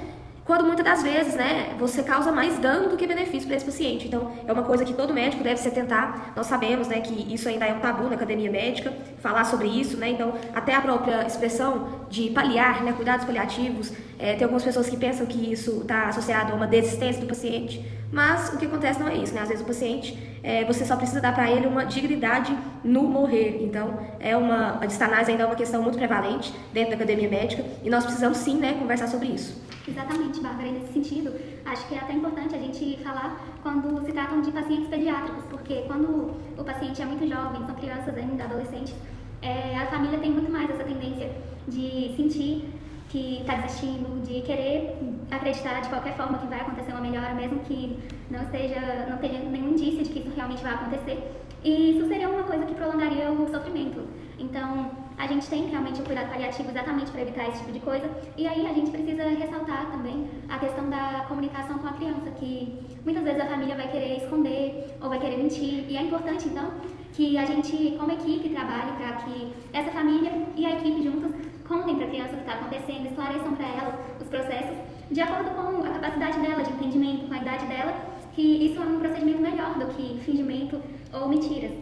quando 0.48 0.64
muitas 0.64 0.82
das 0.82 1.02
vezes, 1.02 1.34
né, 1.34 1.74
você 1.78 2.02
causa 2.02 2.32
mais 2.32 2.58
dano 2.58 2.88
do 2.88 2.96
que 2.96 3.06
benefício 3.06 3.46
para 3.46 3.54
esse 3.54 3.66
paciente. 3.66 4.06
Então, 4.06 4.32
é 4.46 4.50
uma 4.50 4.62
coisa 4.62 4.82
que 4.82 4.94
todo 4.94 5.12
médico 5.12 5.44
deve 5.44 5.60
se 5.60 5.68
atentar. 5.68 6.32
Nós 6.34 6.46
sabemos, 6.46 6.88
né, 6.88 7.00
que 7.00 7.34
isso 7.34 7.50
ainda 7.50 7.66
é 7.66 7.74
um 7.74 7.80
tabu 7.80 8.04
na 8.04 8.14
academia 8.14 8.50
médica, 8.50 8.90
falar 9.20 9.44
sobre 9.44 9.68
isso, 9.68 9.98
né, 9.98 10.08
então, 10.08 10.32
até 10.54 10.74
a 10.74 10.80
própria 10.80 11.26
expressão 11.26 12.06
de 12.08 12.30
paliar, 12.30 12.82
né, 12.82 12.94
cuidados 12.94 13.26
paliativos, 13.26 13.92
é, 14.18 14.36
tem 14.36 14.44
algumas 14.44 14.64
pessoas 14.64 14.88
que 14.88 14.96
pensam 14.96 15.26
que 15.26 15.52
isso 15.52 15.82
está 15.82 16.04
associado 16.04 16.52
a 16.52 16.54
uma 16.54 16.66
desistência 16.66 17.20
do 17.20 17.26
paciente, 17.26 17.84
mas 18.10 18.48
o 18.48 18.56
que 18.56 18.64
acontece 18.64 18.98
não 18.98 19.08
é 19.08 19.16
isso, 19.16 19.34
né, 19.34 19.42
às 19.42 19.48
vezes 19.48 19.62
o 19.62 19.66
paciente, 19.66 20.18
é, 20.42 20.64
você 20.64 20.82
só 20.82 20.96
precisa 20.96 21.20
dar 21.20 21.34
para 21.34 21.50
ele 21.50 21.66
uma 21.66 21.84
dignidade 21.84 22.56
no 22.82 23.02
morrer. 23.02 23.60
Então, 23.60 23.98
é 24.18 24.34
uma, 24.34 24.78
a 24.80 24.86
distanase 24.86 25.30
ainda 25.30 25.42
é 25.42 25.46
uma 25.46 25.56
questão 25.56 25.82
muito 25.82 25.98
prevalente 25.98 26.54
dentro 26.72 26.92
da 26.92 26.96
academia 26.96 27.28
médica, 27.28 27.62
e 27.84 27.90
nós 27.90 28.04
precisamos 28.04 28.38
sim, 28.38 28.56
né, 28.56 28.72
conversar 28.80 29.08
sobre 29.08 29.28
isso. 29.28 29.67
Exatamente, 29.88 30.40
Bárbara. 30.40 30.68
E 30.68 30.72
nesse 30.72 30.92
sentido, 30.92 31.34
acho 31.64 31.88
que 31.88 31.94
é 31.94 31.98
até 31.98 32.12
importante 32.12 32.54
a 32.54 32.58
gente 32.58 32.98
falar 33.02 33.40
quando 33.62 34.04
se 34.04 34.12
tratam 34.12 34.40
de 34.42 34.50
pacientes 34.50 34.88
pediátricos, 34.88 35.44
porque 35.44 35.82
quando 35.86 36.36
o 36.56 36.64
paciente 36.64 37.00
é 37.00 37.06
muito 37.06 37.26
jovem, 37.26 37.64
são 37.66 37.74
crianças 37.74 38.16
ainda, 38.16 38.44
adolescentes, 38.44 38.94
é, 39.40 39.76
a 39.76 39.86
família 39.86 40.18
tem 40.18 40.30
muito 40.30 40.50
mais 40.50 40.68
essa 40.68 40.84
tendência 40.84 41.30
de 41.66 42.14
sentir 42.16 42.68
que 43.08 43.40
está 43.40 43.54
desistindo, 43.54 44.22
de 44.22 44.42
querer 44.42 44.98
acreditar 45.30 45.80
de 45.80 45.88
qualquer 45.88 46.14
forma 46.16 46.38
que 46.38 46.46
vai 46.46 46.60
acontecer 46.60 46.92
uma 46.92 47.00
melhora, 47.00 47.34
mesmo 47.34 47.60
que 47.60 47.98
não 48.30 48.42
esteja, 48.42 49.06
não 49.08 49.16
tenha 49.18 49.40
nenhum 49.40 49.70
indício 49.70 50.04
de 50.04 50.10
que 50.10 50.18
isso 50.18 50.30
realmente 50.36 50.62
vai 50.62 50.74
acontecer. 50.74 51.32
E 51.64 51.96
isso 51.96 52.06
seria 52.06 52.28
uma 52.28 52.42
coisa 52.42 52.66
que 52.66 52.74
prolongaria 52.74 53.30
o 53.30 53.48
sofrimento. 53.48 54.02
Então, 54.38 54.90
a 55.18 55.26
gente 55.26 55.48
tem 55.48 55.66
realmente 55.66 56.00
o 56.00 56.04
cuidado 56.04 56.30
paliativo 56.30 56.70
exatamente 56.70 57.10
para 57.10 57.22
evitar 57.22 57.48
esse 57.48 57.58
tipo 57.58 57.72
de 57.72 57.80
coisa. 57.80 58.08
E 58.36 58.46
aí 58.46 58.64
a 58.66 58.72
gente 58.72 58.90
precisa 58.90 59.24
ressaltar 59.24 59.90
também 59.90 60.28
a 60.48 60.58
questão 60.58 60.88
da 60.88 61.24
comunicação 61.28 61.78
com 61.78 61.88
a 61.88 61.92
criança, 61.92 62.30
que 62.38 62.78
muitas 63.04 63.24
vezes 63.24 63.40
a 63.40 63.46
família 63.46 63.74
vai 63.74 63.90
querer 63.90 64.18
esconder 64.18 64.96
ou 65.02 65.08
vai 65.08 65.18
querer 65.18 65.38
mentir. 65.38 65.90
E 65.90 65.96
é 65.96 66.02
importante, 66.02 66.48
então, 66.48 66.70
que 67.12 67.36
a 67.36 67.44
gente, 67.44 67.96
como 67.98 68.12
equipe, 68.12 68.48
trabalhe 68.50 68.92
para 68.92 69.16
que 69.24 69.52
essa 69.72 69.90
família 69.90 70.30
e 70.56 70.64
a 70.64 70.74
equipe 70.74 71.02
juntos 71.02 71.32
contem 71.66 71.96
para 71.96 72.06
a 72.06 72.08
criança 72.08 72.32
o 72.32 72.36
que 72.36 72.40
está 72.40 72.52
acontecendo, 72.54 73.06
esclareçam 73.06 73.56
para 73.56 73.66
ela 73.66 73.98
os 74.20 74.28
processos, 74.28 74.76
de 75.10 75.20
acordo 75.20 75.50
com 75.50 75.84
a 75.84 75.90
capacidade 75.90 76.38
dela 76.38 76.62
de 76.62 76.72
entendimento, 76.72 77.26
com 77.26 77.34
a 77.34 77.38
idade 77.38 77.66
dela, 77.66 77.92
que 78.34 78.66
isso 78.66 78.80
é 78.80 78.84
um 78.86 79.00
procedimento 79.00 79.40
melhor 79.40 79.74
do 79.74 79.86
que 79.86 80.20
fingimento 80.20 80.80
ou 81.12 81.28
mentiras. 81.28 81.72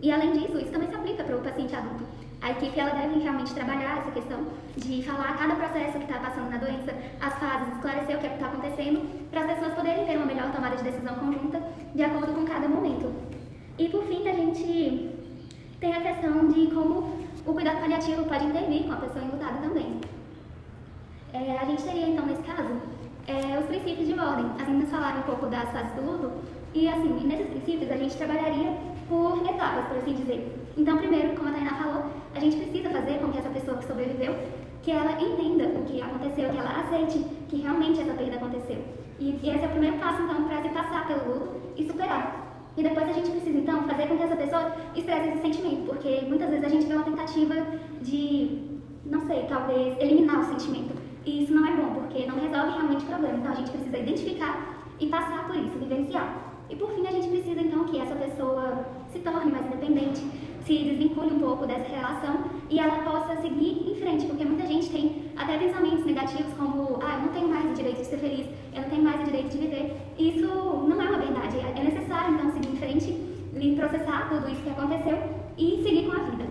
E 0.00 0.12
além 0.12 0.32
disso, 0.32 0.56
isso 0.58 0.70
também 0.70 0.88
se 0.88 0.94
aplica 0.94 1.24
para 1.24 1.36
o 1.36 1.40
paciente 1.40 1.74
adulto. 1.74 2.04
A 2.42 2.50
equipe 2.50 2.78
ela 2.78 2.90
deve 2.90 3.18
realmente 3.20 3.54
trabalhar 3.54 3.98
essa 3.98 4.10
questão 4.10 4.46
de 4.76 5.02
falar 5.02 5.36
cada 5.38 5.54
processo 5.56 5.98
que 5.98 6.04
está 6.04 6.18
passando 6.18 6.50
na 6.50 6.58
doença, 6.58 6.94
as 7.20 7.34
fases, 7.38 7.74
esclarecer 7.74 8.16
o 8.16 8.20
que 8.20 8.26
é 8.26 8.34
está 8.34 8.46
acontecendo, 8.46 9.28
para 9.30 9.40
as 9.40 9.46
pessoas 9.52 9.74
poderem 9.74 10.04
ter 10.06 10.16
uma 10.16 10.26
melhor 10.26 10.52
tomada 10.52 10.76
de 10.76 10.84
decisão 10.84 11.14
conjunta 11.14 11.62
de 11.94 12.02
acordo 12.02 12.32
com 12.34 12.44
cada 12.44 12.68
momento. 12.68 13.12
E 13.78 13.88
por 13.88 14.04
fim, 14.04 14.28
a 14.28 14.32
gente 14.32 15.10
tem 15.80 15.94
a 15.94 16.00
questão 16.00 16.48
de 16.48 16.66
como 16.68 17.26
o 17.44 17.52
cuidado 17.52 17.80
paliativo 17.80 18.24
pode 18.24 18.44
intervir 18.44 18.84
com 18.84 18.92
a 18.92 18.96
pessoa 18.96 19.24
enlutada 19.24 19.58
também. 19.58 20.00
É, 21.32 21.58
a 21.58 21.64
gente 21.64 21.82
teria 21.82 22.08
então, 22.08 22.26
nesse 22.26 22.42
caso, 22.42 22.80
é, 23.26 23.58
os 23.58 23.66
princípios 23.66 24.08
de 24.08 24.18
ordem. 24.18 24.46
As 24.58 24.68
meninas 24.68 24.90
falaram 24.90 25.20
um 25.20 25.22
pouco 25.22 25.46
das 25.46 25.70
fases 25.70 25.92
do 25.94 26.02
luto, 26.02 26.32
e 26.74 26.88
assim, 26.88 27.26
nesses 27.26 27.48
princípios 27.48 27.90
a 27.90 27.96
gente 27.96 28.16
trabalharia 28.16 28.76
por 29.08 29.38
etapas, 29.46 29.86
por 29.86 29.96
assim 29.98 30.14
dizer. 30.14 30.65
Então, 30.76 30.98
primeiro, 30.98 31.34
como 31.36 31.48
a 31.48 31.52
Tainá 31.52 31.74
falou, 31.74 32.04
a 32.34 32.38
gente 32.38 32.56
precisa 32.56 32.90
fazer 32.90 33.18
com 33.18 33.32
que 33.32 33.38
essa 33.38 33.48
pessoa 33.48 33.78
que 33.78 33.86
sobreviveu, 33.86 34.34
que 34.82 34.90
ela 34.90 35.12
entenda 35.20 35.64
o 35.78 35.84
que 35.84 36.02
aconteceu, 36.02 36.50
que 36.50 36.58
ela 36.58 36.80
aceite 36.80 37.24
que 37.48 37.56
realmente 37.56 38.00
essa 38.00 38.12
perda 38.12 38.36
aconteceu. 38.36 38.84
E, 39.18 39.30
e 39.42 39.50
esse 39.50 39.64
é 39.64 39.66
o 39.66 39.70
primeiro 39.70 39.96
passo, 39.96 40.22
então, 40.22 40.44
para 40.44 40.62
se 40.62 40.68
passar 40.68 41.06
pelo 41.06 41.32
luto 41.32 41.60
e 41.76 41.86
superar. 41.86 42.46
E 42.76 42.82
depois 42.82 43.08
a 43.08 43.12
gente 43.12 43.30
precisa, 43.30 43.58
então, 43.58 43.84
fazer 43.84 44.06
com 44.06 44.18
que 44.18 44.22
essa 44.22 44.36
pessoa 44.36 44.76
expresse 44.94 45.28
esse 45.28 45.40
sentimento, 45.40 45.86
porque 45.86 46.20
muitas 46.28 46.50
vezes 46.50 46.64
a 46.64 46.68
gente 46.68 46.86
vê 46.86 46.94
uma 46.94 47.04
tentativa 47.04 47.54
de, 48.02 48.80
não 49.06 49.26
sei, 49.26 49.46
talvez 49.48 49.98
eliminar 49.98 50.40
o 50.40 50.44
sentimento. 50.44 50.94
E 51.24 51.42
isso 51.42 51.54
não 51.54 51.66
é 51.66 51.74
bom, 51.74 51.94
porque 51.94 52.26
não 52.26 52.38
resolve 52.38 52.72
realmente 52.72 53.04
o 53.04 53.08
problema. 53.08 53.38
Então 53.38 53.52
a 53.52 53.54
gente 53.54 53.70
precisa 53.70 53.96
identificar 53.96 54.76
e 55.00 55.06
passar 55.06 55.46
por 55.46 55.56
isso, 55.56 55.78
vivenciar. 55.78 56.46
E 56.68 56.76
por 56.76 56.92
fim, 56.92 57.06
a 57.06 57.12
gente 57.12 57.28
precisa 57.28 57.60
então 57.60 57.84
que 57.84 57.98
essa 57.98 58.14
pessoa 58.14 58.86
se 59.10 59.20
torne 59.20 59.50
mais 59.50 59.66
independente, 59.66 60.22
se 60.66 60.78
desvincule 60.78 61.34
um 61.34 61.38
pouco 61.38 61.64
dessa 61.64 61.88
relação 61.88 62.44
e 62.68 62.80
ela 62.80 62.98
possa 63.04 63.40
seguir 63.40 63.88
em 63.88 63.94
frente, 64.00 64.26
porque 64.26 64.44
muita 64.44 64.66
gente 64.66 64.90
tem 64.90 65.22
até 65.36 65.56
pensamentos 65.58 66.04
negativos 66.04 66.52
como, 66.54 66.98
ah, 67.02 67.14
eu 67.14 67.20
não 67.20 67.28
tenho 67.28 67.48
mais 67.48 67.70
o 67.70 67.74
direito 67.74 67.98
de 67.98 68.06
ser 68.06 68.18
feliz, 68.18 68.46
eu 68.74 68.82
não 68.82 68.90
tenho 68.90 69.02
mais 69.02 69.20
o 69.20 69.24
direito 69.24 69.48
de 69.50 69.58
viver. 69.58 69.96
Isso 70.18 70.40
não 70.40 71.00
é 71.00 71.08
uma 71.08 71.18
verdade. 71.18 71.58
É 71.58 71.82
necessário 71.82 72.34
então 72.34 72.52
seguir 72.52 72.72
em 72.72 72.76
frente, 72.76 73.76
processar 73.76 74.28
tudo 74.28 74.50
isso 74.50 74.60
que 74.62 74.70
aconteceu 74.70 75.18
e 75.56 75.82
seguir 75.84 76.06
com 76.06 76.12
a 76.12 76.24
vida. 76.24 76.44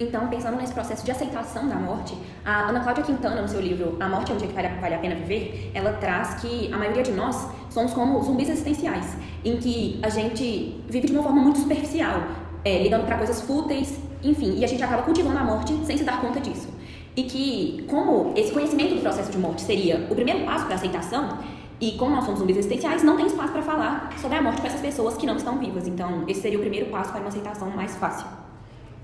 Então, 0.00 0.26
pensando 0.26 0.56
nesse 0.56 0.72
processo 0.72 1.04
de 1.04 1.12
aceitação 1.12 1.68
da 1.68 1.76
morte, 1.76 2.18
a 2.44 2.68
Ana 2.68 2.80
Cláudia 2.80 3.04
Quintana, 3.04 3.40
no 3.40 3.48
seu 3.48 3.60
livro 3.60 3.96
A 4.00 4.08
Morte 4.08 4.32
é 4.32 4.34
um 4.34 4.38
Dia 4.38 4.48
que 4.48 4.54
Vale 4.54 4.94
a 4.94 4.98
Pena 4.98 5.14
Viver, 5.14 5.70
ela 5.72 5.92
traz 5.92 6.34
que 6.40 6.72
a 6.72 6.76
maioria 6.76 7.04
de 7.04 7.12
nós 7.12 7.48
somos 7.70 7.92
como 7.92 8.20
zumbis 8.20 8.48
existenciais, 8.48 9.16
em 9.44 9.56
que 9.58 10.00
a 10.02 10.08
gente 10.08 10.82
vive 10.88 11.06
de 11.06 11.12
uma 11.12 11.22
forma 11.22 11.40
muito 11.40 11.60
superficial, 11.60 12.22
é, 12.64 12.82
ligando 12.82 13.04
para 13.04 13.18
coisas 13.18 13.42
fúteis, 13.42 13.98
enfim, 14.22 14.58
e 14.58 14.64
a 14.64 14.68
gente 14.68 14.82
acaba 14.82 15.02
cultivando 15.02 15.38
a 15.38 15.44
morte 15.44 15.74
sem 15.84 15.98
se 15.98 16.04
dar 16.04 16.20
conta 16.20 16.40
disso. 16.40 16.68
E 17.16 17.24
que, 17.24 17.84
como 17.88 18.32
esse 18.34 18.52
conhecimento 18.52 18.94
do 18.94 19.00
processo 19.00 19.30
de 19.30 19.38
morte 19.38 19.62
seria 19.62 20.06
o 20.10 20.14
primeiro 20.14 20.44
passo 20.44 20.64
para 20.64 20.74
a 20.74 20.76
aceitação, 20.76 21.38
e 21.80 21.92
como 21.92 22.14
nós 22.14 22.24
somos 22.24 22.40
zumbis 22.40 22.56
existenciais, 22.56 23.02
não 23.02 23.16
tem 23.16 23.26
espaço 23.26 23.52
para 23.52 23.62
falar 23.62 24.12
sobre 24.16 24.38
a 24.38 24.42
morte 24.42 24.60
para 24.60 24.68
essas 24.68 24.80
pessoas 24.80 25.16
que 25.16 25.26
não 25.26 25.36
estão 25.36 25.58
vivas. 25.58 25.86
Então, 25.86 26.24
esse 26.26 26.40
seria 26.40 26.56
o 26.56 26.60
primeiro 26.60 26.86
passo 26.86 27.10
para 27.10 27.20
uma 27.20 27.28
aceitação 27.28 27.68
mais 27.70 27.96
fácil. 27.96 28.26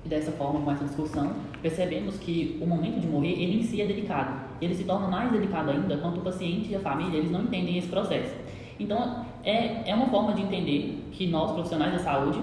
E 0.04 0.08
dessa 0.08 0.32
forma, 0.32 0.60
com 0.60 0.70
essa 0.70 0.84
discussão, 0.84 1.32
percebemos 1.60 2.16
que 2.16 2.58
o 2.60 2.66
momento 2.66 3.00
de 3.00 3.06
morrer, 3.06 3.32
ele 3.32 3.60
em 3.60 3.62
si 3.62 3.82
é 3.82 3.86
delicado. 3.86 4.40
Ele 4.60 4.74
se 4.74 4.84
torna 4.84 5.08
mais 5.08 5.30
delicado 5.30 5.70
ainda 5.70 5.96
quando 5.98 6.18
o 6.18 6.20
paciente 6.22 6.70
e 6.70 6.76
a 6.76 6.80
família, 6.80 7.18
eles 7.18 7.30
não 7.30 7.42
entendem 7.42 7.76
esse 7.76 7.88
processo. 7.88 8.34
Então, 8.78 9.26
é, 9.44 9.90
é 9.90 9.94
uma 9.94 10.06
forma 10.06 10.32
de 10.32 10.42
entender 10.42 11.06
que 11.12 11.26
nós, 11.26 11.52
profissionais 11.52 11.92
da 11.92 11.98
saúde, 11.98 12.40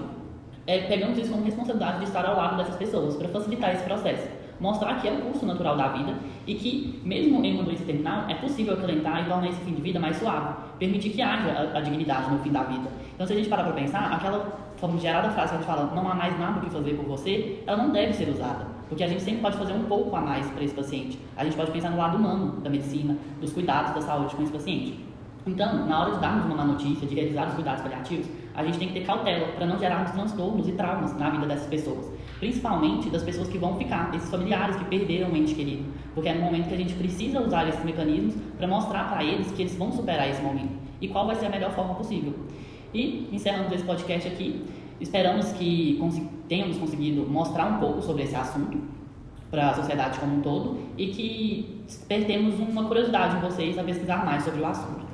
é, 0.68 0.82
pegamos 0.82 1.16
isso 1.16 1.30
como 1.30 1.42
responsabilidade 1.42 2.00
de 2.00 2.04
estar 2.04 2.26
ao 2.26 2.36
lado 2.36 2.58
dessas 2.58 2.76
pessoas, 2.76 3.16
para 3.16 3.26
facilitar 3.28 3.74
esse 3.74 3.84
processo. 3.84 4.28
Mostrar 4.60 5.00
que 5.00 5.08
é 5.08 5.12
o 5.12 5.22
curso 5.22 5.46
natural 5.46 5.78
da 5.78 5.88
vida 5.88 6.12
e 6.46 6.54
que, 6.56 7.00
mesmo 7.02 7.42
em 7.42 7.54
uma 7.54 7.62
doença 7.62 7.84
terminal, 7.84 8.28
é 8.28 8.34
possível 8.34 8.74
acalentar 8.74 9.22
e 9.22 9.28
tornar 9.30 9.48
esse 9.48 9.60
fim 9.60 9.72
de 9.72 9.80
vida 9.80 9.98
mais 9.98 10.18
suave. 10.18 10.54
Permitir 10.78 11.08
que 11.08 11.22
haja 11.22 11.72
a, 11.72 11.78
a 11.78 11.80
dignidade 11.80 12.30
no 12.30 12.38
fim 12.40 12.50
da 12.50 12.64
vida. 12.64 12.86
Então, 13.14 13.26
se 13.26 13.32
a 13.32 13.36
gente 13.36 13.48
parar 13.48 13.64
para 13.64 13.72
pensar, 13.72 14.12
aquela 14.12 14.58
famigerada 14.76 15.30
frase 15.30 15.48
que 15.48 15.54
a 15.54 15.58
gente 15.58 15.66
fala, 15.66 15.90
não 15.94 16.06
há 16.06 16.14
mais 16.14 16.38
nada 16.38 16.58
o 16.58 16.62
que 16.62 16.70
fazer 16.70 16.94
por 16.96 17.06
você, 17.06 17.62
ela 17.66 17.78
não 17.78 17.90
deve 17.90 18.12
ser 18.12 18.28
usada. 18.28 18.66
Porque 18.90 19.02
a 19.02 19.08
gente 19.08 19.22
sempre 19.22 19.40
pode 19.40 19.56
fazer 19.56 19.72
um 19.72 19.84
pouco 19.84 20.14
a 20.14 20.20
mais 20.20 20.46
para 20.50 20.62
esse 20.62 20.74
paciente. 20.74 21.18
A 21.34 21.44
gente 21.44 21.56
pode 21.56 21.70
pensar 21.70 21.88
no 21.88 21.96
lado 21.96 22.18
humano 22.18 22.60
da 22.60 22.68
medicina, 22.68 23.16
dos 23.40 23.54
cuidados 23.54 23.94
da 23.94 24.02
saúde 24.02 24.36
com 24.36 24.42
esse 24.42 24.52
paciente. 24.52 25.08
Então, 25.46 25.86
na 25.86 26.00
hora 26.00 26.10
de 26.12 26.20
darmos 26.20 26.44
uma 26.44 26.56
má 26.56 26.64
notícia, 26.64 27.06
de 27.06 27.14
realizar 27.14 27.48
os 27.48 27.54
cuidados 27.54 27.80
paliativos, 27.80 28.26
a 28.58 28.64
gente 28.64 28.76
tem 28.76 28.88
que 28.88 28.94
ter 28.94 29.06
cautela 29.06 29.46
para 29.52 29.64
não 29.64 29.78
gerarmos 29.78 30.10
transtornos 30.10 30.66
e 30.66 30.72
traumas 30.72 31.16
na 31.16 31.30
vida 31.30 31.46
dessas 31.46 31.68
pessoas. 31.68 32.12
Principalmente 32.40 33.08
das 33.08 33.22
pessoas 33.22 33.46
que 33.48 33.56
vão 33.56 33.76
ficar, 33.76 34.12
esses 34.12 34.28
familiares 34.28 34.74
que 34.74 34.84
perderam 34.86 35.30
o 35.30 35.36
ente 35.36 35.54
querido. 35.54 35.84
Porque 36.12 36.28
é 36.28 36.34
no 36.34 36.40
momento 36.40 36.66
que 36.66 36.74
a 36.74 36.76
gente 36.76 36.92
precisa 36.94 37.40
usar 37.40 37.68
esses 37.68 37.84
mecanismos 37.84 38.34
para 38.56 38.66
mostrar 38.66 39.08
para 39.08 39.22
eles 39.22 39.48
que 39.52 39.62
eles 39.62 39.76
vão 39.76 39.92
superar 39.92 40.28
esse 40.28 40.42
momento 40.42 40.72
e 41.00 41.06
qual 41.06 41.24
vai 41.24 41.36
ser 41.36 41.46
a 41.46 41.50
melhor 41.50 41.70
forma 41.70 41.94
possível. 41.94 42.34
E, 42.92 43.28
encerrando 43.30 43.72
esse 43.72 43.84
podcast 43.84 44.26
aqui, 44.26 44.64
esperamos 45.00 45.52
que 45.52 46.02
tenhamos 46.48 46.78
conseguido 46.78 47.24
mostrar 47.30 47.66
um 47.66 47.78
pouco 47.78 48.02
sobre 48.02 48.24
esse 48.24 48.34
assunto 48.34 48.76
para 49.52 49.70
a 49.70 49.74
sociedade 49.74 50.18
como 50.18 50.38
um 50.38 50.40
todo 50.40 50.80
e 50.98 51.06
que 51.06 51.80
despertemos 51.86 52.58
uma 52.58 52.86
curiosidade 52.86 53.36
em 53.36 53.40
vocês 53.40 53.78
a 53.78 53.84
pesquisar 53.84 54.26
mais 54.26 54.42
sobre 54.42 54.60
o 54.60 54.66
assunto. 54.66 55.07